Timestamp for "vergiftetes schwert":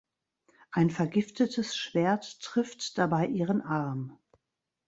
0.89-2.39